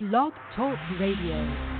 [0.00, 1.73] Blog Talk Radio.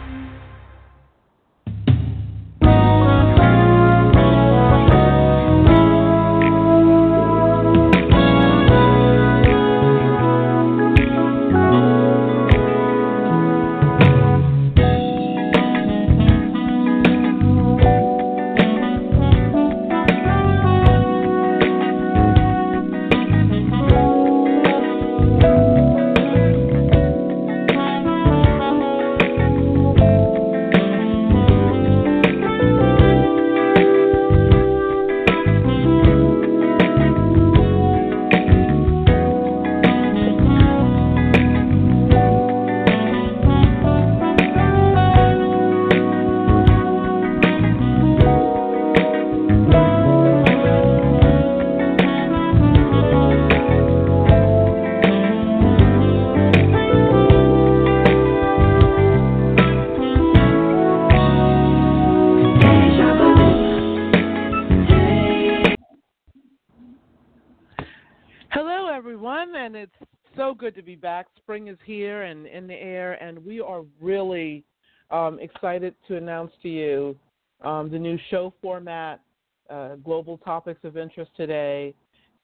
[70.64, 71.26] Good to be back.
[71.36, 74.64] Spring is here and in the air, and we are really
[75.10, 77.14] um, excited to announce to you
[77.62, 79.20] um, the new show format,
[79.68, 81.92] uh, Global Topics of Interest today,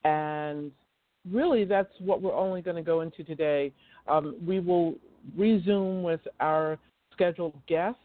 [0.04, 0.70] and
[1.32, 3.72] really that's what we're only going to go into today.
[4.06, 4.96] Um, we will
[5.34, 6.78] resume with our
[7.14, 8.02] scheduled guests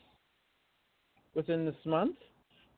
[1.33, 2.15] within this month,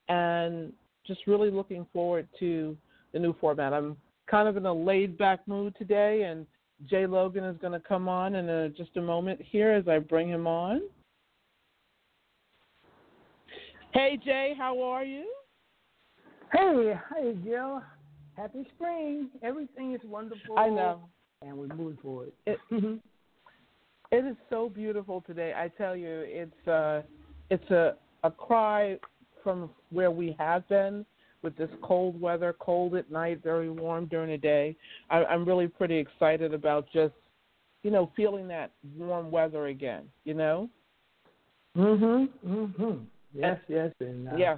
[0.09, 0.73] and
[1.05, 2.75] just really looking forward to
[3.13, 3.73] the new format.
[3.73, 6.47] I'm kind of in a laid back mood today, and
[6.85, 9.99] Jay Logan is going to come on in a, just a moment here as I
[9.99, 10.81] bring him on.
[13.93, 15.25] Hey, Jay, how are you?
[16.53, 17.81] Hey, hey, Jill.
[18.35, 19.29] Happy spring.
[19.41, 20.57] Everything is wonderful.
[20.57, 21.01] I know.
[21.41, 22.31] And we're moving forward.
[22.45, 25.53] It, it is so beautiful today.
[25.55, 27.01] I tell you, it's uh,
[27.49, 28.97] it's a a cry
[29.43, 31.05] from where we have been
[31.43, 34.75] with this cold weather, cold at night, very warm during the day.
[35.09, 37.13] I, I'm really pretty excited about just,
[37.83, 40.05] you know, feeling that warm weather again.
[40.23, 40.69] You know.
[41.75, 42.29] Mhm.
[42.45, 43.05] Mhm.
[43.33, 44.57] Yes, yes, and uh, yeah,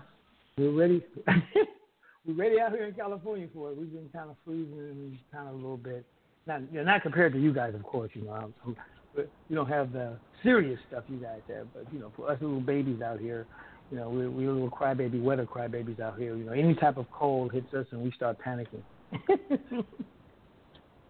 [0.58, 1.04] we're ready.
[2.26, 3.78] we're ready out here in California for it.
[3.78, 6.06] We've been kind of freezing, kind of a little bit.
[6.48, 8.12] Not, you know, not compared to you guys, of course.
[8.14, 8.76] You know, I'm, I'm,
[9.16, 11.68] but you don't have the serious stuff you guys have.
[11.74, 13.46] But you know, for us little babies out here,
[13.92, 16.36] you know, we're, we're little crybaby, weather crybabies out here.
[16.36, 18.84] You know, any type of cold hits us and we start panicking.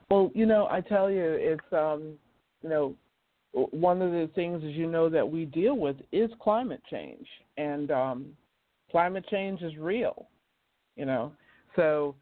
[0.09, 2.17] Well, you know, I tell you, it's um,
[2.63, 2.95] you know,
[3.51, 7.91] one of the things as you know that we deal with is climate change, and
[7.91, 8.25] um,
[8.89, 10.27] climate change is real.
[10.95, 11.31] You know,
[11.75, 12.15] so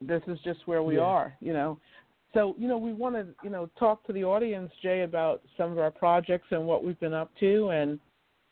[0.00, 1.04] this is just where we Yeah.
[1.04, 1.36] are.
[1.40, 1.78] You know,
[2.34, 5.72] so you know we want to you know talk to the audience, Jay, about some
[5.72, 7.98] of our projects and what we've been up to, and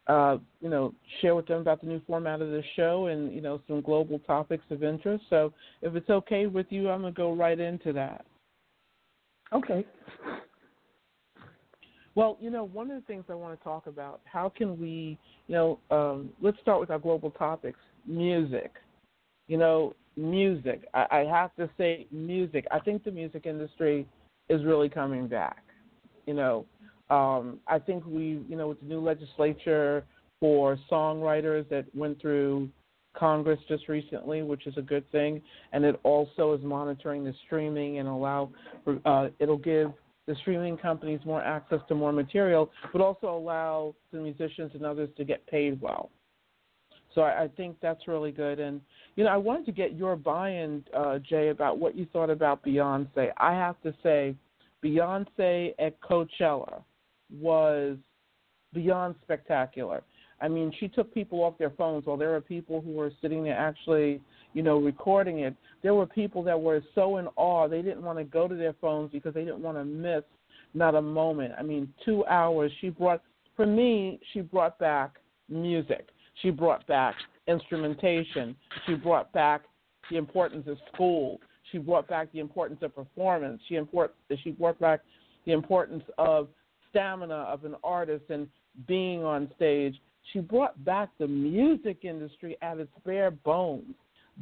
[0.07, 3.41] uh, you know share with them about the new format of the show and you
[3.41, 5.25] know some global topics of interest.
[5.31, 8.25] So if it's okay with you, I'm gonna go right into that.
[9.53, 9.87] okay.
[12.15, 15.19] Well, you know, one of the things I want to talk about, how can we,
[15.47, 18.73] you know, um, let's start with our global topics music.
[19.49, 20.85] You know, music.
[20.93, 22.67] I, I have to say, music.
[22.71, 24.07] I think the music industry
[24.49, 25.63] is really coming back.
[26.27, 26.67] You know,
[27.11, 30.05] um, I think we, you know, with the new legislature
[30.41, 32.69] for songwriters that went through
[33.15, 35.43] Congress just recently, which is a good thing,
[35.73, 38.51] and it also is monitoring the streaming and allow,
[39.05, 39.93] uh, it'll give
[40.27, 45.09] the streaming companies more access to more material, but also allow the musicians and others
[45.17, 46.11] to get paid well.
[47.15, 48.59] So I, I think that's really good.
[48.61, 48.81] And
[49.17, 52.65] you know, I wanted to get your buy-in, uh, Jay, about what you thought about
[52.65, 53.31] Beyonce.
[53.37, 54.35] I have to say,
[54.83, 56.83] Beyonce at Coachella
[57.41, 57.97] was
[58.73, 60.03] beyond spectacular.
[60.41, 63.45] I mean, she took people off their phones while there were people who were sitting
[63.45, 64.21] there actually,
[64.55, 65.55] you know, recording it.
[65.83, 68.75] There were people that were so in awe they didn't want to go to their
[68.81, 70.25] phones because they didn't want to miss
[70.75, 71.55] not a moment.
[71.59, 72.73] I mean, two hours.
[72.81, 73.23] She brought,
[73.57, 75.17] for me, she brought back
[75.49, 76.09] music.
[76.41, 77.15] She brought back
[77.47, 78.57] instrumentation.
[78.87, 79.63] She brought back
[80.11, 81.41] the importance of school.
[81.71, 83.61] She brought back the importance of performance.
[83.69, 85.01] She import, she brought back
[85.47, 86.49] the importance of
[86.93, 88.47] stamina of an artist and
[88.87, 90.01] being on stage.
[90.33, 93.95] She brought back the music industry at its bare bones.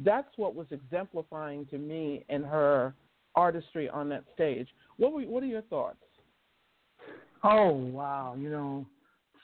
[0.05, 2.93] That's what was exemplifying to me in her
[3.35, 4.67] artistry on that stage.
[4.97, 5.97] What were, what are your thoughts?
[7.43, 8.85] Oh wow, you know,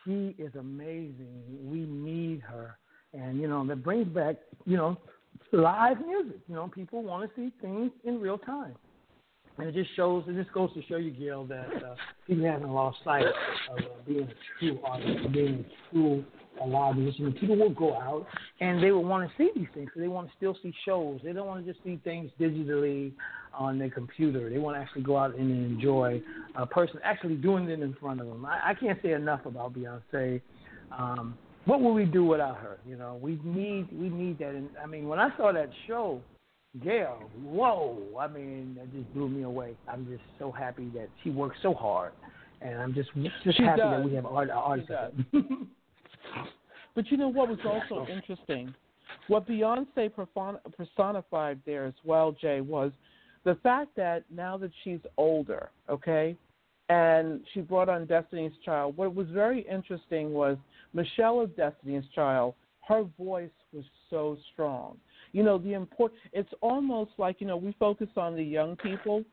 [0.05, 1.41] she is amazing.
[1.63, 2.77] We need her,
[3.13, 4.97] and you know that brings back you know
[5.51, 6.39] live music.
[6.47, 8.75] You know, people want to see things in real time.
[9.57, 11.95] And it just shows, it just goes to show you, Gail, that uh,
[12.27, 16.25] people haven't lost sight of uh, being a true artist, being a true
[16.61, 17.31] a live musician.
[17.33, 18.25] People will go out
[18.59, 19.89] and they will want to see these things.
[19.95, 21.19] They want to still see shows.
[21.23, 23.11] They don't want to just see things digitally
[23.53, 24.49] on their computer.
[24.49, 26.21] They want to actually go out and enjoy
[26.55, 28.45] a person actually doing it in front of them.
[28.45, 30.41] I, I can't say enough about Beyonce.
[30.97, 32.77] Um, what would we do without her?
[32.87, 34.55] You know, we need we need that.
[34.55, 36.21] And I mean, when I saw that show,
[36.83, 37.97] Gail, whoa!
[38.19, 39.75] I mean, that just blew me away.
[39.87, 42.11] I'm just so happy that she worked so hard,
[42.61, 43.09] and I'm just
[43.43, 44.01] just she happy does.
[44.01, 44.91] that we have art, uh, artists.
[46.95, 48.73] but you know what was also interesting?
[49.27, 50.11] What Beyonce
[50.77, 52.91] personified there as well, Jay, was
[53.45, 56.35] the fact that now that she's older, okay,
[56.89, 58.97] and she brought on Destiny's Child.
[58.97, 60.57] What was very interesting was
[60.93, 62.55] Michelle of Destiny's Child.
[62.87, 64.97] Her voice was so strong
[65.37, 69.23] you know the import it's almost like you know we focus on the young people.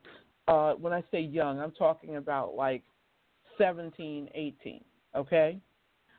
[0.47, 2.83] Uh when i say young i'm talking about like
[3.57, 4.81] 17 18
[5.15, 5.59] okay?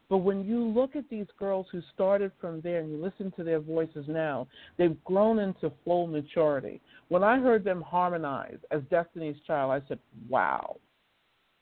[0.09, 3.45] But when you look at these girls who started from there and you listen to
[3.45, 6.81] their voices now they've grown into full maturity.
[7.07, 10.79] When i heard them harmonize as destiny's child i said wow.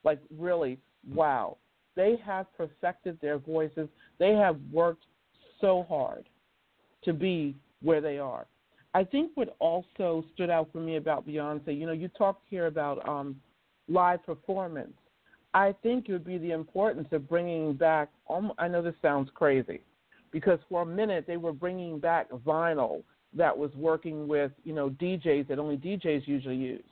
[0.02, 0.78] Like really
[1.12, 1.58] wow.
[1.94, 3.88] They have perfected their voices.
[4.18, 5.04] They have worked
[5.60, 6.24] so hard
[7.04, 7.54] to be
[7.84, 8.46] where they are.
[8.94, 12.66] I think what also stood out for me about Beyonce, you know, you talked here
[12.66, 13.36] about um,
[13.88, 14.94] live performance.
[15.52, 18.08] I think it would be the importance of bringing back.
[18.30, 19.80] Um, I know this sounds crazy,
[20.32, 23.02] because for a minute they were bringing back vinyl
[23.36, 26.82] that was working with you know DJs that only DJs usually use.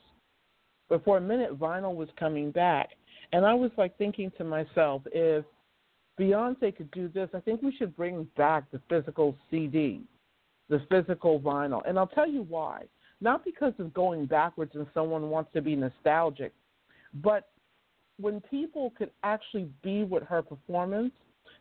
[0.89, 2.89] But for a minute, vinyl was coming back,
[3.31, 5.45] and I was like thinking to myself, if
[6.19, 10.03] Beyonce could do this, I think we should bring back the physical CD
[10.73, 11.81] the physical vinyl.
[11.87, 12.85] And I'll tell you why.
[13.21, 16.51] Not because of going backwards and someone wants to be nostalgic,
[17.23, 17.49] but
[18.19, 21.11] when people could actually be with her performance,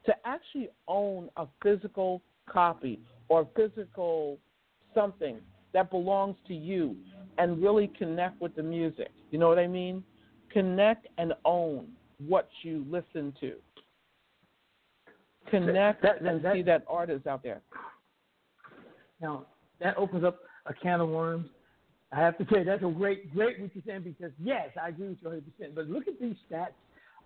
[0.06, 4.38] to actually own a physical copy or physical
[4.94, 5.38] something
[5.72, 6.96] that belongs to you
[7.38, 9.10] and really connect with the music.
[9.30, 10.02] You know what I mean?
[10.50, 11.88] Connect and own
[12.26, 13.52] what you listen to.
[15.50, 17.60] Connect that, that, and that, see that artist out there.
[19.22, 19.46] Now
[19.80, 21.48] that opens up a can of worms.
[22.12, 25.08] I have to say that's a great, great what you're saying because yes, I agree
[25.08, 25.56] with you 100.
[25.56, 26.74] percent But look at these stats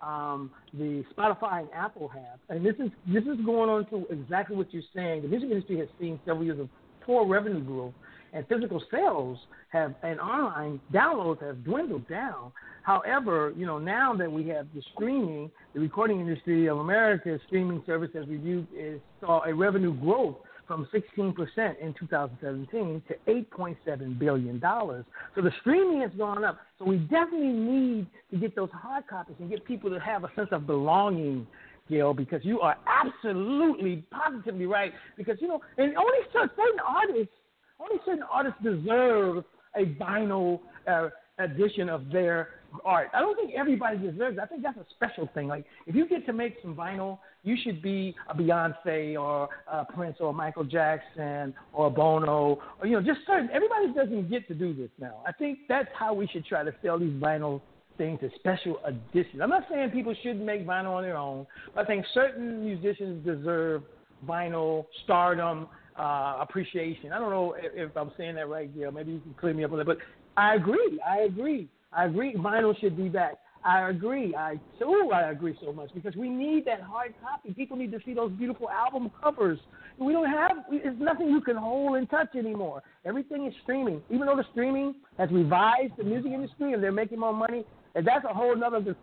[0.02, 4.56] um, the Spotify and Apple have, and this is this is going on to exactly
[4.56, 5.22] what you're saying.
[5.22, 6.68] The music industry has seen several years of
[7.00, 7.94] poor revenue growth,
[8.32, 9.38] and physical sales
[9.70, 12.52] have and online downloads have dwindled down.
[12.82, 17.82] However, you know now that we have the streaming, the recording industry of America's streaming
[17.86, 21.34] service has reviewed is saw a revenue growth from 16%
[21.80, 25.04] in 2017 to 8.7 billion dollars.
[25.34, 26.58] So the streaming has gone up.
[26.78, 30.30] So we definitely need to get those hard copies and get people to have a
[30.36, 31.46] sense of belonging.
[31.88, 34.92] Gail, because you are absolutely positively right.
[35.16, 37.32] Because you know, and only certain artists,
[37.78, 39.44] only certain artists deserve
[39.76, 40.58] a vinyl
[40.88, 42.48] uh, edition of their
[42.84, 43.08] art.
[43.14, 44.40] I don't think everybody deserves it.
[44.40, 45.48] I think that's a special thing.
[45.48, 49.84] Like if you get to make some vinyl, you should be a Beyonce or a
[49.84, 53.48] Prince or Michael Jackson or Bono or you know just certain.
[53.52, 55.22] Everybody doesn't get to do this now.
[55.26, 57.60] I think that's how we should try to sell these vinyl
[57.98, 59.40] things as special editions.
[59.42, 63.24] I'm not saying people shouldn't make vinyl on their own, but I think certain musicians
[63.24, 63.82] deserve
[64.26, 67.12] vinyl stardom uh, appreciation.
[67.12, 68.92] I don't know if, if I'm saying that right, Gail.
[68.92, 69.86] Maybe you can clear me up on that.
[69.86, 69.98] But
[70.36, 71.00] I agree.
[71.06, 71.68] I agree.
[71.96, 72.34] I agree.
[72.34, 73.34] Vinyl should be back.
[73.64, 74.34] I agree.
[74.36, 77.52] I so I agree so much because we need that hard copy.
[77.52, 79.58] People need to see those beautiful album covers.
[79.98, 80.52] We don't have.
[80.70, 82.82] It's nothing you can hold and touch anymore.
[83.04, 84.02] Everything is streaming.
[84.08, 87.64] Even though the streaming has revived the music industry and they're making more money,
[87.96, 88.94] and that's a whole other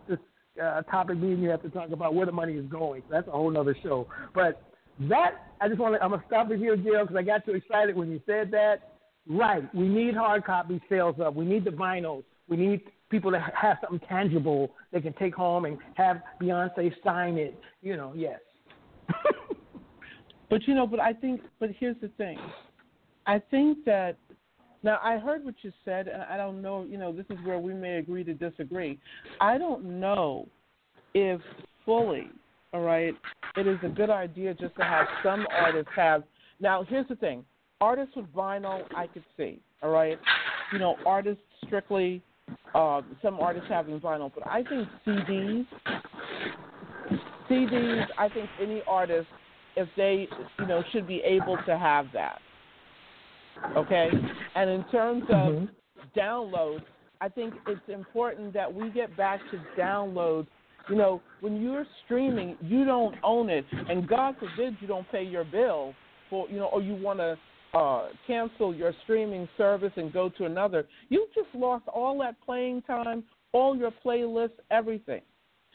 [0.62, 1.18] uh, topic.
[1.18, 3.02] Me and you have to talk about where the money is going.
[3.10, 4.06] That's a whole other show.
[4.34, 4.62] But
[5.10, 6.02] that I just want to.
[6.02, 8.92] I'm gonna stop it here, Jill, because I got too excited when you said that.
[9.28, 9.74] Right.
[9.74, 11.34] We need hard copy sales up.
[11.34, 12.24] We need the vinyls.
[12.48, 17.36] We need people that have something tangible they can take home and have Beyonce sign
[17.36, 17.58] it.
[17.82, 18.40] You know, yes.
[20.50, 22.38] but you know, but I think, but here's the thing.
[23.26, 24.16] I think that
[24.82, 26.84] now I heard what you said, and I don't know.
[26.84, 28.98] You know, this is where we may agree to disagree.
[29.40, 30.46] I don't know
[31.14, 31.40] if
[31.86, 32.28] fully,
[32.72, 33.14] all right,
[33.56, 36.24] it is a good idea just to have some artists have.
[36.60, 37.44] Now, here's the thing:
[37.80, 40.18] artists with vinyl, I could see, all right.
[40.72, 42.22] You know, artists strictly
[42.74, 45.66] uh, some artists having vinyl, but I think CDs,
[47.48, 48.06] CDs.
[48.18, 49.28] I think any artist,
[49.76, 52.40] if they, you know, should be able to have that.
[53.76, 54.08] Okay,
[54.56, 56.18] and in terms of mm-hmm.
[56.18, 56.82] downloads,
[57.20, 60.48] I think it's important that we get back to downloads.
[60.90, 65.22] You know, when you're streaming, you don't own it, and God forbid you don't pay
[65.22, 65.94] your bill
[66.28, 67.38] for you know, or you want to
[67.74, 70.86] uh, cancel your streaming service and go to another.
[71.08, 75.22] You just lost all that playing time, all your playlists, everything.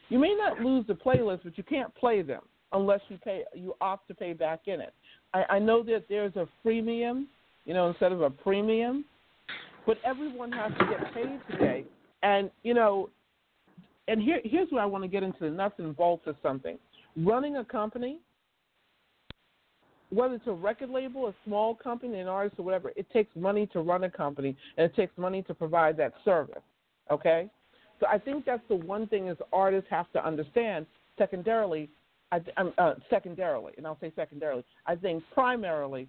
[0.09, 2.41] You may not lose the playlist, but you can't play them
[2.71, 3.43] unless you pay.
[3.53, 4.93] You opt to pay back in it.
[5.33, 7.25] I, I know that there's a freemium,
[7.65, 9.05] you know, instead of a premium,
[9.85, 11.85] but everyone has to get paid today.
[12.23, 13.09] And you know,
[14.07, 16.77] and here here's where I want to get into the nuts and bolts of something.
[17.17, 18.19] Running a company,
[20.09, 23.67] whether it's a record label, a small company, an artist, or whatever, it takes money
[23.67, 26.63] to run a company, and it takes money to provide that service.
[27.11, 27.49] Okay,
[27.99, 30.85] so I think that's the one thing is artists have to understand.
[31.17, 31.89] Secondarily,
[32.31, 36.07] I, um, uh, secondarily, and I'll say secondarily, I think primarily,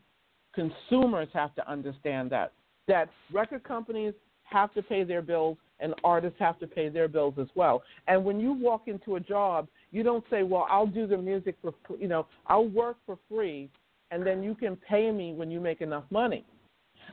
[0.55, 2.53] consumers have to understand that
[2.89, 4.15] that record companies
[4.45, 7.83] have to pay their bills and artists have to pay their bills as well.
[8.07, 11.57] And when you walk into a job, you don't say, "Well, I'll do the music
[11.63, 13.71] for you know, I'll work for free,
[14.11, 16.45] and then you can pay me when you make enough money."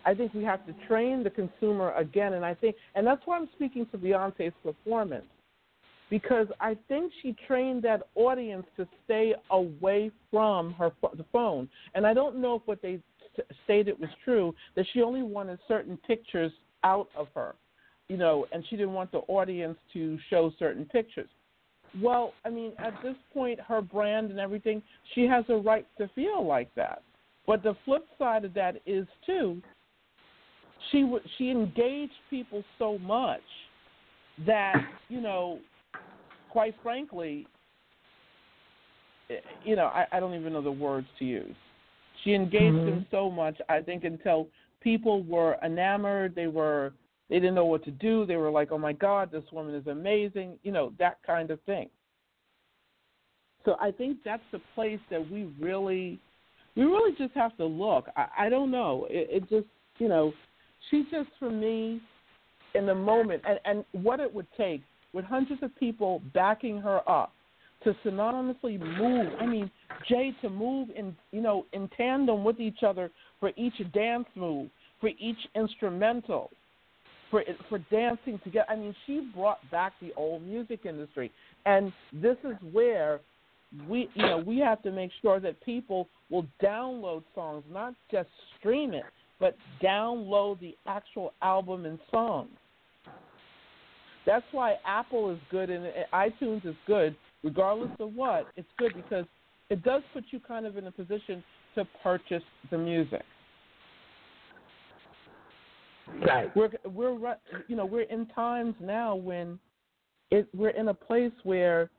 [0.06, 3.38] I think we have to train the consumer again, and I think, and that's why
[3.38, 5.26] I'm speaking to Beyonce's performance,
[6.10, 11.68] because I think she trained that audience to stay away from her the phone.
[11.96, 13.00] And I don't know if what they
[13.64, 16.52] stated was true that she only wanted certain pictures
[16.84, 17.56] out of her,
[18.08, 21.30] you know, and she didn't want the audience to show certain pictures.
[22.02, 24.82] Well, I mean, at this point, her brand and everything,
[25.16, 27.02] she has a right to feel like that.
[27.46, 29.62] But the flip side of that is too,
[30.92, 33.42] she w- she engaged people so much
[34.46, 34.76] that
[35.10, 35.60] you know,
[36.50, 37.48] quite frankly,
[39.30, 41.56] eh, you know, I, I don't even know the words to use.
[42.24, 42.86] She engaged mm-hmm.
[42.86, 44.48] them so much, I think, until
[44.82, 46.36] people were enamored.
[46.36, 46.94] They were
[47.30, 48.26] they didn't know what to do.
[48.26, 51.62] They were like, "Oh my God, this woman is amazing," you know, that kind of
[51.62, 51.90] thing.
[53.66, 56.20] So I think that's the place that we really,
[56.76, 58.08] we really just have to look.
[58.16, 59.08] I, I don't know.
[59.10, 59.68] It, it just,
[59.98, 60.32] you know,
[60.90, 62.02] she just for me,
[62.76, 64.82] in the moment, and and what it would take
[65.14, 67.34] with hundreds of people backing her up
[67.84, 69.34] to synonymously move.
[69.40, 69.70] I mean,
[70.08, 74.70] Jay to move in you know in tandem with each other for each dance move,
[75.02, 76.52] for each instrumental,
[77.30, 78.66] for for dancing together.
[78.70, 81.32] I mean, she brought back the old music industry,
[81.66, 83.20] and this is where
[83.90, 88.30] we you know we have to make sure that people will download songs, not just
[88.60, 89.04] stream it,
[89.40, 92.50] but download the actual album and songs.
[94.26, 99.26] That's why Apple is good and iTunes is good regardless of what, it's good because
[99.70, 101.44] it does put you kind of in a position
[101.76, 103.24] to purchase the music.
[106.26, 106.56] Right.
[106.56, 107.36] We're we're
[107.68, 109.60] you know we're in times now when
[110.32, 111.90] it we're in a place where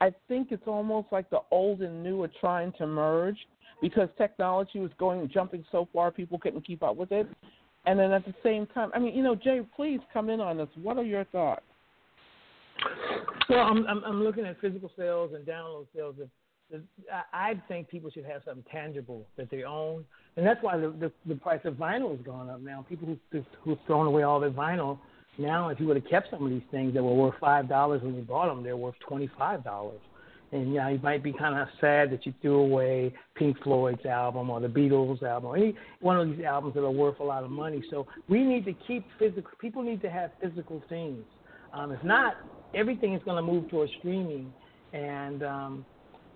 [0.00, 3.38] I think it's almost like the old and new are trying to merge
[3.80, 7.26] because technology was going jumping so far people couldn't keep up with it.
[7.86, 10.56] And then at the same time, I mean, you know, Jay, please come in on
[10.56, 10.68] this.
[10.82, 11.62] What are your thoughts?
[13.48, 16.16] Well, I'm I'm, I'm looking at physical sales and download sales.
[17.32, 20.04] I think people should have something tangible that they own,
[20.36, 22.84] and that's why the the, the price of vinyl has gone up now.
[22.88, 24.98] People who who've thrown away all their vinyl
[25.38, 28.02] now, if you would have kept some of these things that were worth five dollars
[28.02, 30.00] when you bought them, they're worth twenty five dollars.
[30.52, 34.48] And yeah, you might be kind of sad that you threw away Pink Floyd's album
[34.48, 37.42] or the Beatles album, or any one of these albums that are worth a lot
[37.42, 37.82] of money.
[37.90, 39.50] So we need to keep physical.
[39.60, 41.24] People need to have physical things.
[41.72, 42.36] Um, if not,
[42.74, 44.52] everything is going to move towards streaming,
[44.92, 45.86] and um,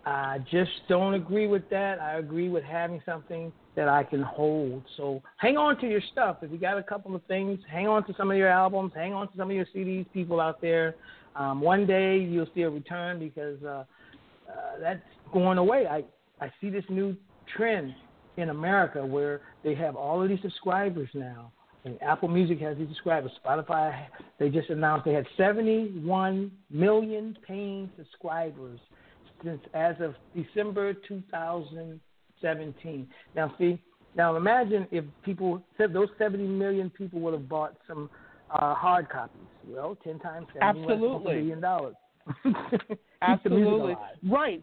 [0.07, 2.01] I just don't agree with that.
[2.01, 4.83] I agree with having something that I can hold.
[4.97, 6.39] So hang on to your stuff.
[6.43, 9.13] If you got a couple of things, hang on to some of your albums, hang
[9.13, 10.95] on to some of your CDs, people out there.
[11.37, 13.85] Um, one day you'll see a return because uh, uh,
[14.81, 15.03] that's
[15.33, 15.87] going away.
[15.87, 16.03] I,
[16.43, 17.15] I see this new
[17.57, 17.95] trend
[18.37, 21.53] in America where they have all of these subscribers now
[21.85, 23.31] and Apple Music has these subscribers.
[23.45, 24.07] Spotify,
[24.39, 28.79] they just announced they had 71 million paying subscribers
[29.45, 33.09] since as of December 2017.
[33.35, 33.81] Now, see,
[34.17, 38.11] now imagine if people said those 70 million people would have bought some
[38.51, 39.41] uh, hard copies.
[39.67, 41.35] Well, 10 times 70 Absolutely.
[41.35, 41.95] billion dollars.
[43.23, 43.97] Absolutely.
[44.29, 44.63] Right.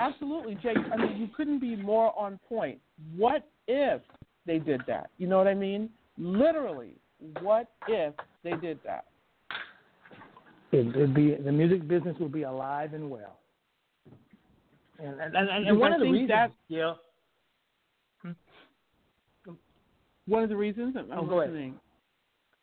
[0.00, 0.76] Absolutely, Jake.
[0.92, 2.78] I mean, you couldn't be more on point.
[3.16, 4.00] What if
[4.46, 5.10] they did that?
[5.18, 5.90] You know what I mean?
[6.18, 6.94] Literally,
[7.40, 9.04] what if they did that?
[10.72, 13.37] It, would be the music business would be alive and well.
[14.98, 16.94] And and, and, and one of the reasons, that, yeah.
[18.22, 18.32] Hmm?
[20.26, 21.70] One of the reasons I'm, oh, go listening.
[21.70, 21.80] Ahead.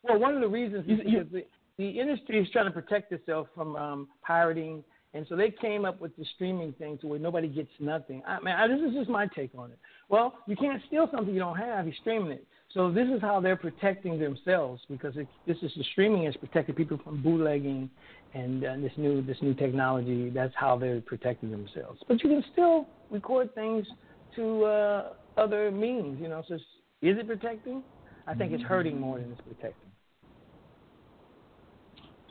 [0.03, 1.45] Well, one of the reasons is because the,
[1.77, 5.99] the industry is trying to protect itself from um, pirating, and so they came up
[5.99, 8.21] with the streaming thing to where nobody gets nothing.
[8.27, 9.79] I mean, I, this is just my take on it.
[10.09, 11.85] Well, you can't steal something you don't have.
[11.85, 12.45] You're streaming it.
[12.73, 16.75] So this is how they're protecting themselves because it, this is the streaming is protecting
[16.75, 17.89] people from bootlegging
[18.35, 20.29] and uh, this new this new technology.
[20.29, 22.01] That's how they're protecting themselves.
[22.07, 23.87] But you can still record things
[24.35, 26.19] to uh, other means.
[26.21, 26.61] You know, so is
[27.01, 27.81] it protecting?
[28.27, 29.89] I think it's hurting more than it's protecting.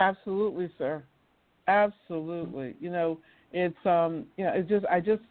[0.00, 1.02] Absolutely, sir.
[1.68, 2.75] Absolutely.
[2.80, 3.18] You know,
[3.52, 5.23] it's um, you know, it's just I just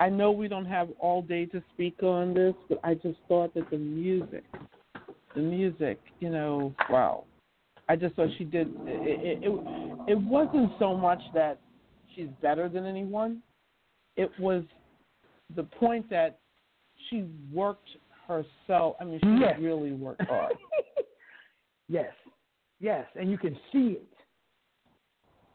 [0.00, 3.52] I know we don't have all day to speak on this, but I just thought
[3.54, 4.44] that the music,
[5.34, 7.24] the music, you know, wow.
[7.88, 8.68] I just thought she did.
[8.86, 11.60] It, it, it, it wasn't so much that
[12.14, 13.42] she's better than anyone.
[14.16, 14.64] It was
[15.54, 16.38] the point that
[17.08, 17.88] she worked
[18.26, 18.96] herself.
[19.00, 19.58] I mean, she yes.
[19.60, 20.54] really worked hard.
[21.88, 22.12] yes,
[22.80, 24.08] yes, and you can see it.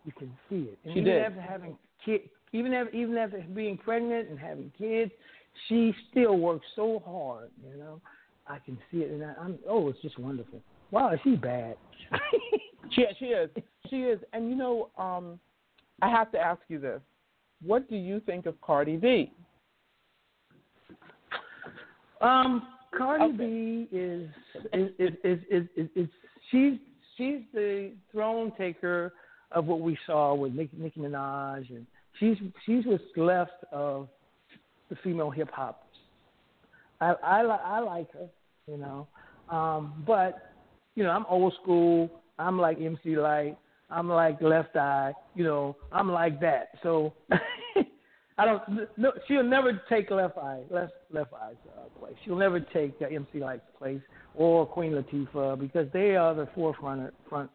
[0.06, 0.78] You can see it.
[0.84, 1.24] And she even did.
[1.24, 5.12] after having kids, even after even after being pregnant and having kids,
[5.68, 7.50] she still works so hard.
[7.68, 8.02] You know,
[8.48, 10.62] I can see it, and I, I'm oh, it's just wonderful.
[10.92, 11.76] Wow, is she bad?
[12.92, 13.50] she she is
[13.90, 15.40] she is, and you know, um,
[16.02, 17.02] I have to ask you this:
[17.64, 19.32] What do you think of Cardi B?
[22.22, 22.68] Um,
[22.98, 23.38] Cardi Okay.
[23.38, 24.30] B is
[24.74, 26.10] is is, is is is is
[26.52, 26.74] she's
[27.18, 29.14] she's the throne taker
[29.52, 31.86] of what we saw with Nicki, Nicki Minaj, and
[32.20, 34.08] she's she's what's left of
[34.90, 35.88] the female hip hop.
[37.00, 38.28] I I li- I like her,
[38.68, 39.08] you know,
[39.56, 40.49] um, but
[40.96, 42.10] you know I'm old school.
[42.38, 43.58] I'm like MC Lyte.
[43.90, 45.14] I'm like Left Eye.
[45.36, 46.70] You know, I'm like that.
[46.84, 47.14] So
[48.38, 48.62] I don't.
[48.98, 52.16] No, she'll never take Left Eye, Left Left Eye's uh, place.
[52.24, 54.02] She'll never take uh, MC Lyte's place
[54.36, 57.50] or Queen Latifah because they are the forefront front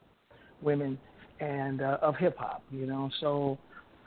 [0.60, 0.98] women
[1.40, 2.62] and uh, of hip hop.
[2.70, 3.58] You know, so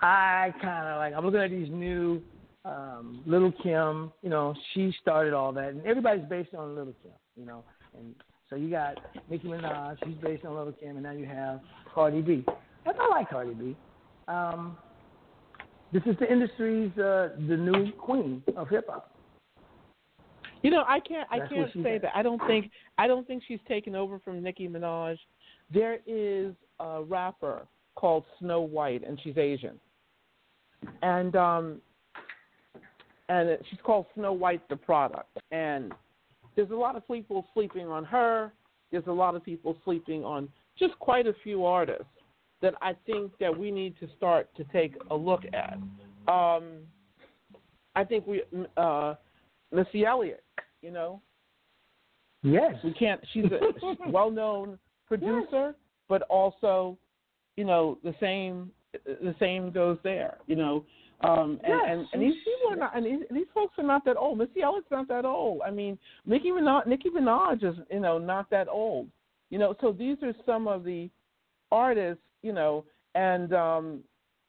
[0.02, 1.14] I kind of like.
[1.14, 2.22] I'm looking at these new
[2.64, 4.12] um, Little Kim.
[4.22, 7.14] You know, she started all that, and everybody's based on Little Kim.
[7.36, 7.64] You know,
[7.98, 8.14] and
[8.50, 8.98] so you got
[9.30, 11.62] Nicki Minaj, she's based on Little Kim, and now you have
[11.94, 12.46] Cardi B.
[12.86, 13.76] I like Cardi B.
[14.28, 14.78] Um,
[15.92, 19.14] this is the industry's uh, the new queen of hip hop.
[20.64, 22.12] You know, I can't I That's can't say that.
[22.16, 25.18] I don't think I don't think she's taken over from Nicki Minaj.
[25.74, 29.80] There is a rapper called Snow White, and she's Asian,
[31.02, 31.82] and um,
[33.30, 35.38] and she's called Snow White the product.
[35.52, 35.94] And
[36.58, 38.52] there's a lot of people sleeping on her.
[38.92, 42.04] There's a lot of people sleeping on just quite a few artists
[42.62, 45.78] that I think that we need to start to take a look at.
[46.28, 46.80] Um,
[47.96, 48.42] I think we
[48.76, 49.14] uh,
[49.72, 50.44] Missy Elliott,
[50.82, 51.22] you know,
[52.44, 52.76] Yes.
[52.84, 53.22] we can't.
[53.34, 55.76] She's a well-known producer,
[56.10, 56.98] but also,
[57.56, 58.72] you know, the same.
[59.06, 60.38] The same goes there.
[60.48, 60.86] You know,
[61.22, 62.96] um, and, Yes, and and these people are not.
[62.96, 64.38] And these, these folks are not that old.
[64.38, 65.62] Missy Elliott's not that old.
[65.66, 69.08] I mean, Nicki Minaj, Nicki Minaj is, you know, not that old.
[69.50, 71.10] You know, so these are some of the
[71.72, 72.24] artists.
[72.44, 74.00] You know, and um,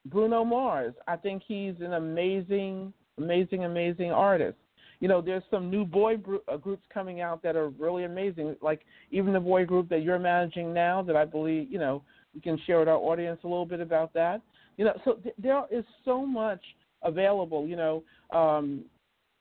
[0.06, 0.94] Bruno Mars.
[1.06, 4.58] I think he's an amazing, amazing, amazing artist
[5.00, 6.16] you know, there's some new boy
[6.48, 8.56] uh, groups coming out that are really amazing.
[8.60, 12.02] Like even the boy group that you're managing now, that I believe, you know,
[12.34, 14.42] we can share with our audience a little bit about that.
[14.78, 16.62] You know, so th- there is so much
[17.02, 17.66] available.
[17.66, 18.84] You know, um,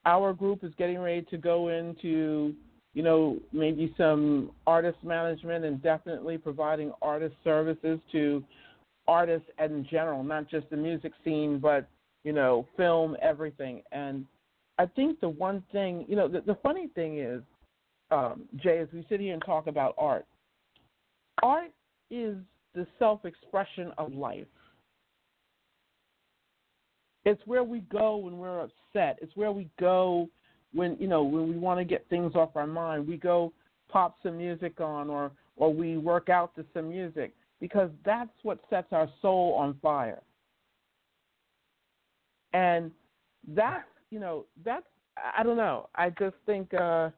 [0.04, 2.54] our group is getting ready to go into,
[2.94, 8.44] you know, maybe some artist management and definitely providing artist services to
[9.06, 11.88] artists in general, not just the music scene, but
[12.24, 13.80] you know, film, everything.
[13.92, 14.26] And
[14.78, 17.42] I think the one thing, you know, the, the funny thing is,
[18.10, 20.26] um, Jay, as we sit here and talk about art,
[21.42, 21.70] art
[22.10, 22.36] is
[22.74, 24.46] the self expression of life.
[27.28, 29.18] It's where we go when we're upset.
[29.20, 30.30] It's where we go
[30.72, 33.06] when, you know, when we want to get things off our mind.
[33.06, 33.52] We go
[33.90, 38.60] pop some music on or, or we work out to some music because that's what
[38.70, 40.22] sets our soul on fire.
[42.54, 42.90] And
[43.54, 44.86] that's you know that's
[45.36, 45.90] I don't know.
[45.94, 47.10] I just think uh,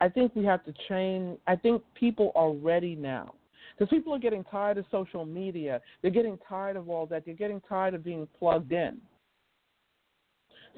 [0.00, 1.36] I think we have to change.
[1.48, 3.34] I think people are ready now
[3.76, 5.80] because people are getting tired of social media.
[6.00, 7.24] They're getting tired of all that.
[7.24, 8.98] They're getting tired of being plugged in.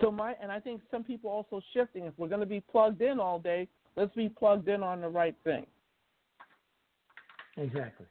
[0.00, 2.04] So my and I think some people also shifting.
[2.04, 5.08] If we're going to be plugged in all day, let's be plugged in on the
[5.08, 5.66] right thing.
[7.56, 8.06] Exactly.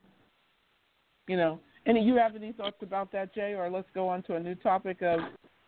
[1.28, 1.60] You know.
[1.86, 3.54] Any you have any thoughts about that, Jay?
[3.54, 5.22] Or let's go on to a new topic of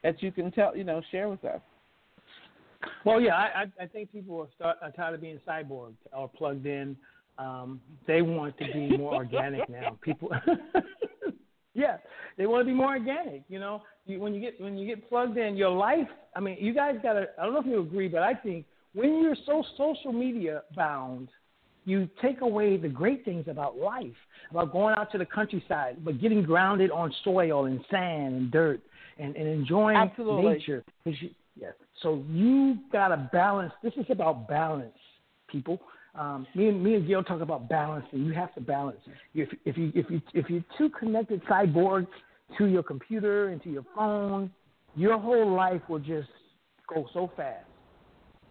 [0.04, 1.62] that you can tell you know share with us.
[3.06, 6.66] Well, yeah, I, I, think people are, start, are tired of being cyborg or plugged
[6.66, 6.96] in.
[7.38, 9.98] Um, they want to be more organic now.
[10.02, 10.30] People,
[11.74, 11.98] yeah,
[12.38, 13.44] they want to be more organic.
[13.48, 16.08] You know, you, when you get when you get plugged in, your life.
[16.36, 17.28] I mean, you guys got to.
[17.40, 21.30] I don't know if you agree, but I think when you're so social media bound,
[21.86, 24.08] you take away the great things about life,
[24.52, 28.82] about going out to the countryside, but getting grounded on soil and sand and dirt
[29.18, 30.54] and, and enjoying Absolutely.
[30.54, 30.84] nature.
[31.06, 31.72] You, yeah.
[32.02, 33.74] So you got to balance.
[33.84, 34.98] This is about balance,
[35.48, 35.80] people.
[36.16, 39.00] Um, me and me and Gail talk about balance, and you have to balance.
[39.36, 42.08] If if you if you if you're too connected cyborg
[42.58, 44.52] to your computer and to your phone,
[44.96, 46.30] your whole life will just
[46.94, 47.66] go so fast,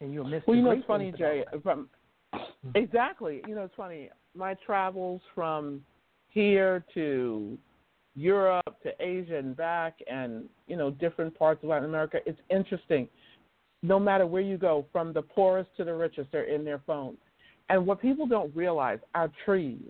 [0.00, 0.42] and you'll miss.
[0.46, 1.44] Well, you know, it's funny, Jay.
[1.62, 1.88] From
[2.34, 2.70] mm-hmm.
[2.74, 4.10] exactly, you know, it's funny.
[4.36, 5.82] My travels from
[6.28, 7.58] here to
[8.14, 12.18] Europe to Asia and back, and you know, different parts of Latin America.
[12.26, 13.08] It's interesting.
[13.82, 17.18] No matter where you go, from the poorest to the richest, they're in their phones.
[17.68, 19.82] And what people don't realize, our trees,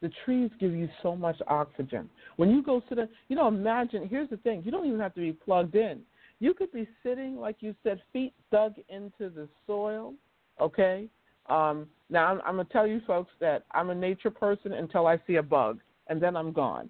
[0.00, 2.08] the trees give you so much oxygen.
[2.36, 5.14] When you go to the, you know, imagine, here's the thing, you don't even have
[5.14, 6.00] to be plugged in.
[6.40, 10.14] You could be sitting, like you said, feet dug into the soil,
[10.60, 11.08] okay?
[11.46, 15.06] Um, now, I'm, I'm going to tell you folks that I'm a nature person until
[15.06, 16.88] I see a bug, and then I'm gone.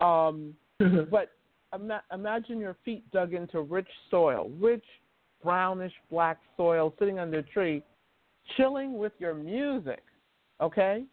[0.00, 0.54] Um,
[1.10, 1.30] but
[1.74, 4.84] ima- imagine your feet dug into rich soil, rich
[5.42, 7.82] brownish black soil, sitting under a tree,
[8.56, 10.02] chilling with your music,
[10.60, 11.04] okay?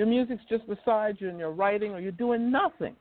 [0.00, 2.96] Your music's just beside you and you're writing or you're doing nothing,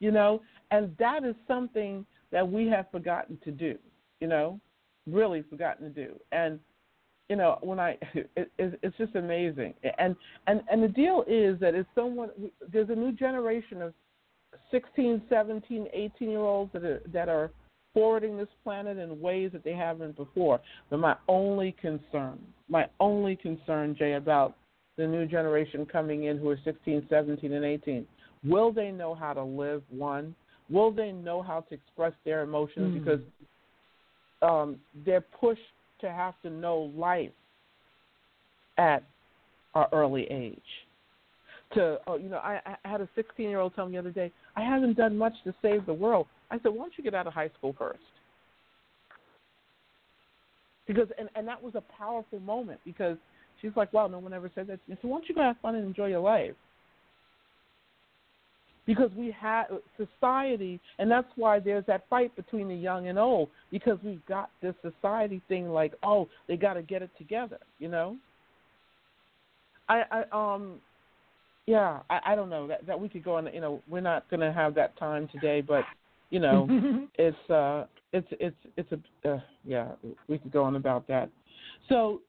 [0.00, 0.42] you know?
[0.72, 3.78] And that is something that we have forgotten to do,
[4.18, 4.58] you know?
[5.06, 6.18] Really forgotten to do.
[6.32, 6.58] And
[7.28, 7.96] you know, when I,
[8.36, 9.74] it, it's just amazing.
[9.96, 10.16] And
[10.48, 12.30] and and the deal is that it's someone.
[12.72, 13.94] There's a new generation of
[14.72, 17.52] 16, 17, 18 year olds that are that are
[17.92, 20.60] forwarding this planet in ways that they haven't before.
[20.90, 24.56] But my only concern, my only concern, Jay, about
[24.96, 28.06] the new generation coming in who are 16, 17, and 18,
[28.44, 29.82] will they know how to live?
[29.90, 30.34] One,
[30.70, 32.94] will they know how to express their emotions?
[32.94, 33.04] Mm.
[33.04, 33.20] Because
[34.42, 35.60] um, they're pushed
[36.00, 37.30] to have to know life
[38.78, 39.02] at
[39.74, 40.58] an early age.
[41.74, 44.10] To oh, you know, I, I had a 16 year old tell me the other
[44.10, 46.26] day, I haven't done much to save the world.
[46.50, 47.98] I said, why don't you get out of high school first?
[50.86, 53.16] Because and and that was a powerful moment because
[53.64, 54.84] she's like, wow, no one ever said that.
[54.84, 54.98] to me.
[55.00, 56.52] So why don't you go have fun and enjoy your life?
[58.86, 63.48] Because we have society, and that's why there's that fight between the young and old.
[63.70, 67.88] Because we've got this society thing, like, oh, they got to get it together, you
[67.88, 68.18] know.
[69.88, 70.80] I, I um,
[71.66, 73.48] yeah, I, I don't know that that we could go on.
[73.54, 75.84] You know, we're not going to have that time today, but
[76.28, 76.68] you know,
[77.14, 79.88] it's uh, it's it's it's a uh, yeah,
[80.28, 81.30] we could go on about that.
[81.88, 82.20] So,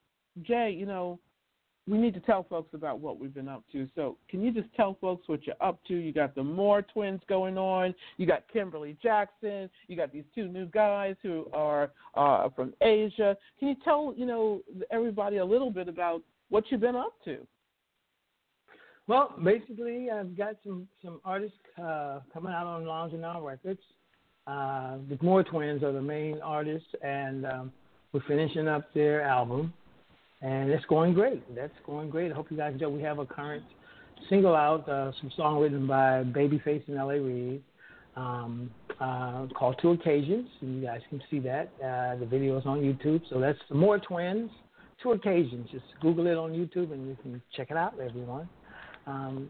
[0.43, 1.19] Jay, you know,
[1.87, 3.87] we need to tell folks about what we've been up to.
[3.95, 5.95] So, can you just tell folks what you're up to?
[5.95, 7.93] You got the Moore twins going on.
[8.17, 9.69] You got Kimberly Jackson.
[9.87, 13.37] You got these two new guys who are uh, from Asia.
[13.59, 17.45] Can you tell you know everybody a little bit about what you've been up to?
[19.07, 23.81] Well, basically, I've got some some artists uh, coming out on Lounge and Now Records.
[24.47, 27.71] Uh, the Moore Twins are the main artists, and um,
[28.11, 29.73] we're finishing up their album,
[30.41, 31.55] and it's going great.
[31.55, 32.31] That's going great.
[32.31, 32.89] I hope you guys enjoy.
[32.89, 33.63] We have a current
[34.29, 37.19] single out, uh, some song written by Babyface and L.A.
[37.19, 37.61] Reid,
[38.15, 41.71] um, uh, called Two Occasions, and you guys can see that.
[41.83, 44.49] Uh, the video is on YouTube, so that's Moore Twins.
[45.03, 45.67] Two occasions.
[45.71, 48.47] Just Google it on YouTube and you can check it out, everyone.
[49.05, 49.49] Um,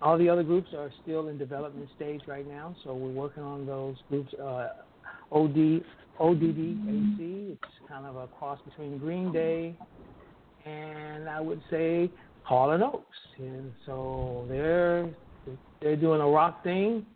[0.00, 3.66] all the other groups are still in development stage right now, so we're working on
[3.66, 4.32] those groups.
[4.34, 4.68] Uh,
[5.32, 5.82] OD,
[6.20, 9.74] ODDAC, it's kind of a cross between Green Day
[10.68, 12.10] and I would say
[12.42, 13.04] Hall and Oates.
[13.38, 15.08] And so they're
[15.80, 17.06] they're doing a rock thing,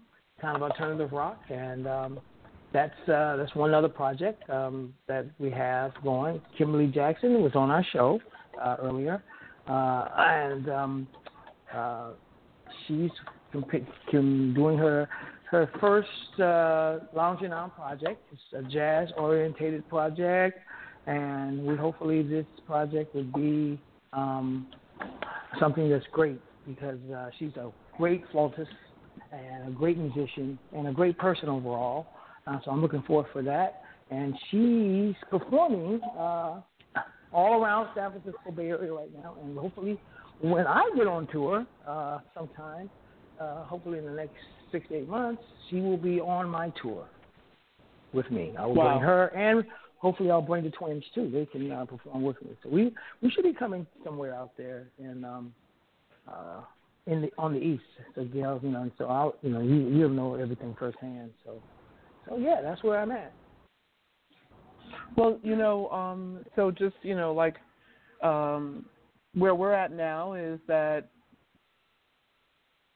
[0.41, 2.21] kind of alternative rock, and um,
[2.73, 6.41] that's uh, that's one other project um, that we have going.
[6.57, 8.21] Kimberly Jackson was on our show
[8.63, 9.23] uh, earlier,
[9.69, 11.09] uh, and um,
[11.75, 12.11] uh,
[12.87, 13.11] she's
[14.11, 15.09] doing her
[15.51, 18.23] her first uh, lounging on project.
[18.33, 20.59] It's a jazz orientated project,
[21.07, 23.81] and we hopefully this project would be
[24.13, 24.67] um,
[25.59, 28.71] something that's great because uh, she's a great flautist
[29.33, 32.07] and a great musician and a great person overall.
[32.47, 33.83] Uh, so I'm looking forward for that.
[34.11, 36.61] And she's performing uh,
[37.33, 39.99] all around San Francisco Bay Area right now, and hopefully
[40.41, 42.91] when I get on tour uh, sometime,
[43.41, 44.35] uh, hopefully in the next
[44.71, 47.07] six to eight months, she will be on my tour
[48.13, 48.53] with me.
[48.59, 48.99] I will Wow.
[48.99, 49.65] bring her, and
[50.03, 51.31] hopefully I'll bring the twins too.
[51.33, 52.51] They can uh, perform with me.
[52.63, 55.55] So we we should be coming somewhere out there in um,
[56.29, 56.63] uh,
[57.07, 57.85] in the on the east.
[58.15, 61.31] So Gail, you know, and so I'll you know, you you'll know everything firsthand.
[61.45, 61.63] So,
[62.29, 63.33] so yeah, that's where I'm at.
[65.17, 67.57] Well, you know, um, so just you know, like
[68.23, 68.85] um,
[69.35, 71.09] where we're at now is that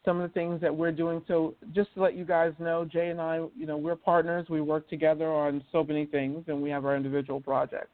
[0.06, 1.20] some of the things that we're doing.
[1.28, 4.46] So just to let you guys know, Jay and I, you know, we're partners.
[4.48, 7.90] We work together on so many things, and we have our individual projects.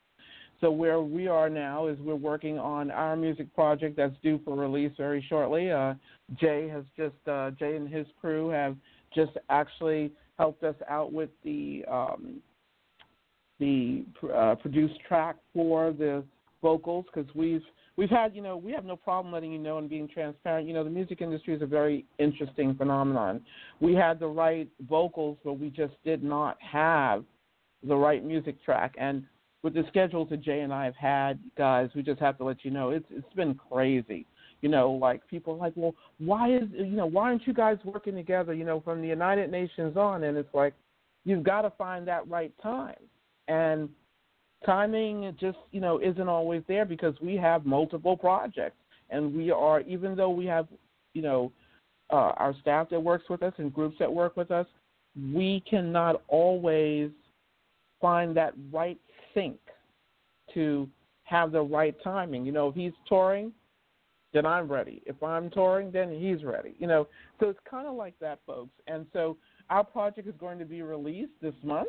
[0.61, 4.55] So where we are now is we're working on our music project that's due for
[4.55, 5.72] release very shortly.
[5.72, 5.94] Uh,
[6.38, 8.77] Jay has just uh, Jay and his crew have
[9.12, 12.40] just actually helped us out with the um,
[13.59, 16.22] the uh, produced track for the
[16.62, 17.62] vocals because we've
[17.96, 20.66] we've had you know we have no problem letting you know and being transparent.
[20.66, 23.42] You know the music industry is a very interesting phenomenon.
[23.81, 27.24] We had the right vocals, but we just did not have
[27.87, 29.24] the right music track and
[29.62, 32.64] with the schedules that Jay and I have had, guys, we just have to let
[32.64, 34.26] you know it's it's been crazy.
[34.61, 37.78] You know, like people are like, well, why is you know why aren't you guys
[37.85, 38.55] working together?
[38.55, 40.74] You know, from the United Nations on, and it's like
[41.24, 42.96] you've got to find that right time,
[43.48, 43.88] and
[44.64, 48.77] timing just you know isn't always there because we have multiple projects,
[49.11, 50.66] and we are even though we have
[51.14, 51.53] you know
[52.11, 54.66] uh, our staff that works with us and groups that work with us,
[55.33, 57.11] we cannot always
[58.01, 58.98] find that right
[59.35, 59.57] sync
[60.53, 60.88] to
[61.25, 62.44] have the right timing.
[62.44, 63.53] You know, if he's touring,
[64.33, 65.03] then I'm ready.
[65.07, 66.75] If I'm touring, then he's ready.
[66.79, 67.07] You know,
[67.40, 68.72] so it's kind of like that, folks.
[68.87, 69.37] And so
[69.70, 71.88] our project is going to be released this month,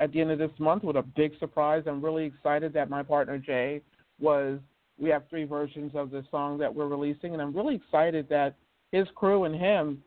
[0.00, 1.84] at the end of this month, with a big surprise.
[1.86, 3.82] I'm really excited that my partner Jay
[4.20, 4.58] was.
[4.98, 8.54] We have three versions of the song that we're releasing, and I'm really excited that
[8.92, 10.02] his crew and him,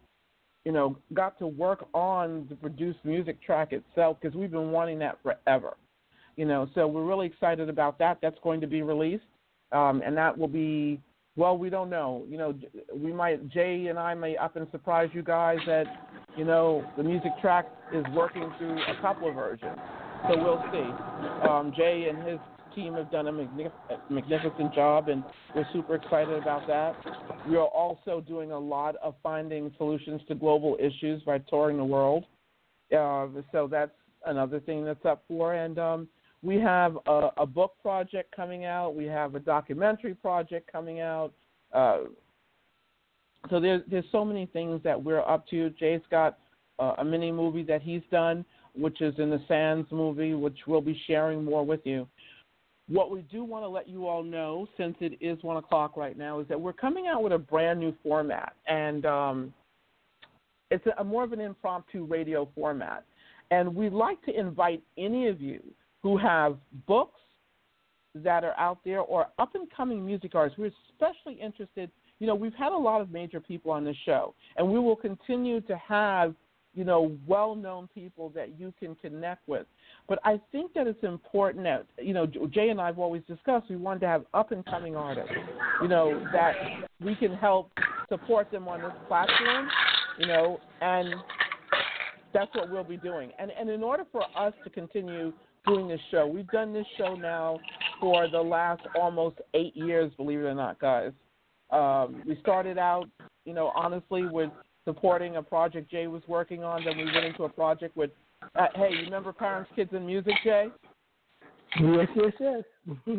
[0.65, 4.97] you know, got to work on the produced music track itself because we've been wanting
[4.99, 5.77] that forever.
[6.37, 8.17] You know, so we're really excited about that.
[8.21, 9.25] That's going to be released,
[9.71, 10.99] um, and that will be
[11.35, 11.57] well.
[11.57, 12.25] We don't know.
[12.29, 12.55] You know,
[12.95, 15.85] we might Jay and I may up and surprise you guys that
[16.35, 19.77] you know the music track is working through a couple of versions.
[20.27, 21.47] So we'll see.
[21.47, 22.39] Um, Jay and his
[22.75, 25.23] team have done a magnificent job, and
[25.55, 26.95] we're super excited about that.
[27.47, 31.85] We are also doing a lot of finding solutions to global issues by touring the
[31.85, 32.25] world.
[32.95, 33.91] Uh, so that's
[34.25, 35.55] another thing that's up for.
[35.55, 36.07] And um,
[36.41, 38.95] we have a, a, book project coming out.
[38.95, 41.33] We have a documentary project coming out.
[41.73, 41.99] Uh,
[43.49, 45.69] so there's there's so many things that we're up to.
[45.71, 46.37] Jay's got
[46.77, 50.81] uh, a mini movie that he's done, which is in the Sands movie, which we'll
[50.81, 52.07] be sharing more with you.
[52.87, 56.17] What we do want to let you all know, since it is one o'clock right
[56.17, 59.53] now, is that we're coming out with a brand new format, and um,
[60.71, 63.03] it's a, a more of an impromptu radio format.
[63.51, 65.59] And we'd like to invite any of you
[66.01, 66.57] who have
[66.87, 67.19] books
[68.15, 70.57] that are out there or up and coming music artists.
[70.57, 71.91] We're especially interested.
[72.19, 74.95] You know, we've had a lot of major people on the show, and we will
[74.95, 76.33] continue to have,
[76.73, 79.65] you know, well known people that you can connect with.
[80.07, 83.69] But I think that it's important that, you know, Jay and I have always discussed
[83.69, 85.31] we wanted to have up and coming artists,
[85.81, 86.53] you know, that
[86.99, 87.71] we can help
[88.09, 89.69] support them on this platform,
[90.17, 91.13] you know, and
[92.33, 93.31] that's what we'll be doing.
[93.39, 95.31] And, and in order for us to continue
[95.65, 96.27] doing this show.
[96.27, 97.59] We've done this show now
[97.99, 101.11] for the last almost eight years, believe it or not, guys.
[101.69, 103.07] Um, we started out,
[103.45, 104.49] you know, honestly, with
[104.85, 106.83] supporting a project Jay was working on.
[106.83, 108.11] Then we went into a project with,
[108.55, 110.67] uh, hey, you remember Parents, Kids, and Music, Jay?
[111.79, 112.63] Yes, yes, yes.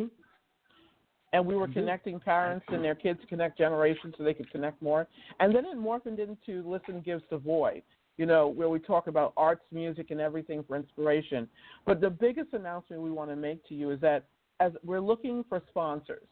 [1.33, 4.83] and we were connecting parents and their kids to connect generations so they could connect
[4.83, 5.07] more.
[5.39, 7.83] And then it morphed into ListenGive Savoy
[8.21, 11.49] you know, where we talk about arts, music, and everything for inspiration.
[11.87, 14.27] But the biggest announcement we want to make to you is that
[14.61, 16.27] as we're looking for sponsors,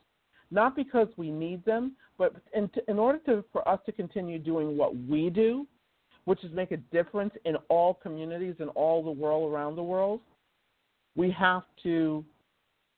[0.51, 4.77] not because we need them, but in, in order to, for us to continue doing
[4.77, 5.66] what we do,
[6.27, 10.20] which is make a difference in all communities and all the world around the world,
[11.16, 12.22] we have to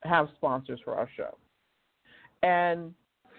[0.03, 1.37] have sponsors for our show.
[2.43, 2.93] And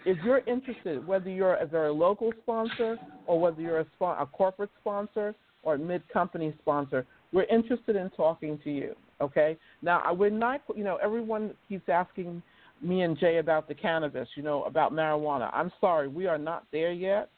[0.06, 4.70] if you're interested, whether you're a very local sponsor or whether you're a, a corporate
[4.80, 8.96] sponsor or a mid-company sponsor, we're interested in talking to you.
[9.22, 9.58] Okay.
[9.82, 10.62] Now, we're not.
[10.76, 12.42] You know, everyone keeps asking
[12.82, 14.28] me and Jay about the cannabis.
[14.36, 15.50] You know, about marijuana.
[15.54, 17.30] I'm sorry, we are not there yet.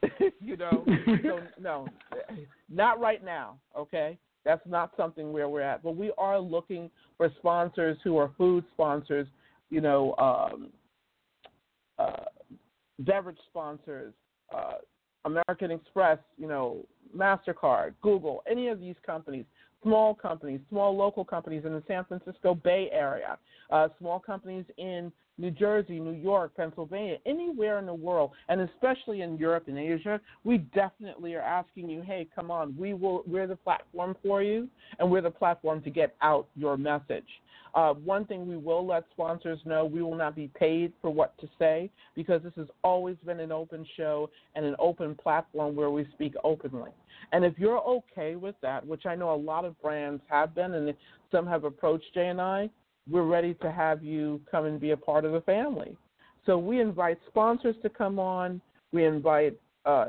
[0.40, 1.88] you know, so no,
[2.70, 3.56] not right now.
[3.76, 4.16] Okay.
[4.44, 8.64] That's not something where we're at, but we are looking for sponsors who are food
[8.72, 9.26] sponsors,
[9.68, 10.70] you know, um,
[13.00, 14.12] beverage sponsors,
[14.54, 14.74] uh,
[15.24, 16.84] American Express, you know,
[17.16, 19.44] MasterCard, Google, any of these companies,
[19.82, 23.38] small companies, small local companies in the San Francisco Bay Area,
[23.70, 29.22] uh, small companies in New Jersey, New York, Pennsylvania, anywhere in the world, and especially
[29.22, 33.46] in Europe and Asia, we definitely are asking you, hey, come on, we will, we're
[33.46, 37.28] the platform for you, and we're the platform to get out your message.
[37.74, 41.36] Uh, one thing we will let sponsors know we will not be paid for what
[41.38, 45.90] to say because this has always been an open show and an open platform where
[45.90, 46.90] we speak openly.
[47.32, 50.74] And if you're okay with that, which I know a lot of brands have been
[50.74, 50.94] and
[51.30, 52.70] some have approached Jay and I,
[53.10, 55.96] we're ready to have you come and be a part of the family.
[56.46, 58.60] So we invite sponsors to come on.
[58.92, 60.06] We invite uh,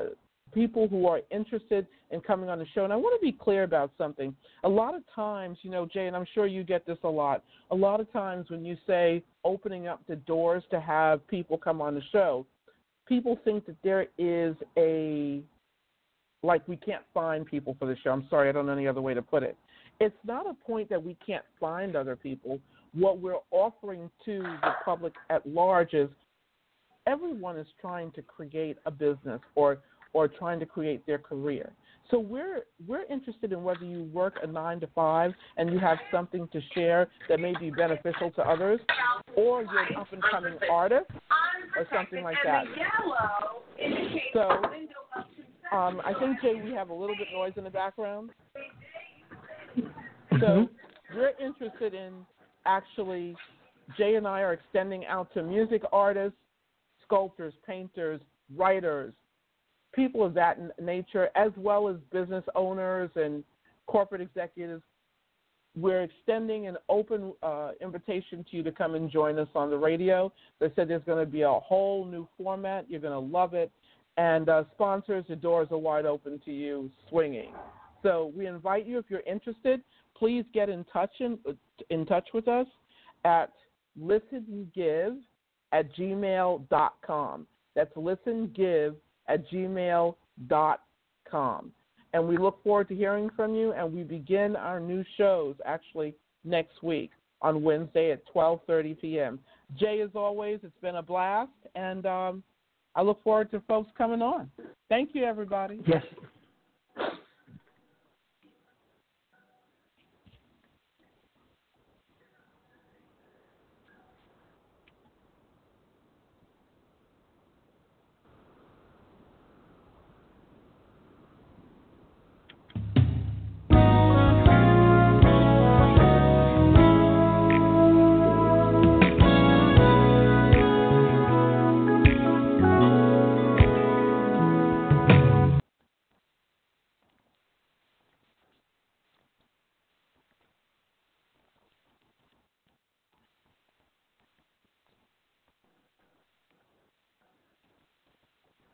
[0.52, 2.84] people who are interested in coming on the show.
[2.84, 4.34] And I want to be clear about something.
[4.64, 7.44] A lot of times, you know, Jay, and I'm sure you get this a lot,
[7.70, 11.80] a lot of times when you say opening up the doors to have people come
[11.80, 12.46] on the show,
[13.06, 15.40] people think that there is a,
[16.42, 18.10] like, we can't find people for the show.
[18.10, 19.56] I'm sorry, I don't know any other way to put it.
[20.00, 22.58] It's not a point that we can't find other people
[22.94, 26.08] what we're offering to the public at large is
[27.06, 29.78] everyone is trying to create a business or
[30.12, 31.70] or trying to create their career.
[32.10, 35.98] So we're we're interested in whether you work a nine to five and you have
[36.10, 38.80] something to share that may be beneficial to others,
[39.36, 41.10] or you're an up and coming artist
[41.76, 42.64] or something like that.
[44.32, 44.48] So
[45.76, 48.30] um, I think Jay, we have a little bit of noise in the background.
[49.76, 49.84] So
[50.32, 51.16] mm-hmm.
[51.16, 52.12] we're interested in
[52.66, 53.36] actually,
[53.96, 56.38] Jay and I are extending out to music artists,
[57.04, 58.20] sculptors, painters,
[58.56, 59.12] writers,
[59.94, 63.44] people of that nature, as well as business owners and
[63.86, 64.82] corporate executives.
[65.76, 69.78] We're extending an open uh, invitation to you to come and join us on the
[69.78, 70.32] radio.
[70.58, 72.86] They said there's going to be a whole new format.
[72.88, 73.70] You're going to love it.
[74.16, 77.52] And uh, sponsors, the doors are wide open to you, swinging.
[78.02, 79.82] So we invite you if you're interested
[80.20, 81.38] please get in touch in,
[81.88, 82.66] in touch with us
[83.24, 83.50] at
[84.00, 85.16] listengive
[85.72, 87.46] at gmail.com.
[87.74, 88.94] That's listengive
[89.30, 90.12] at gmail.com.
[92.12, 93.72] And we look forward to hearing from you.
[93.72, 96.14] And we begin our new shows actually
[96.44, 97.12] next week
[97.42, 99.38] on Wednesday at 12:30 p.m.
[99.78, 102.42] Jay, as always, it's been a blast, and um,
[102.94, 104.50] I look forward to folks coming on.
[104.88, 105.80] Thank you, everybody.
[105.86, 106.02] Yes,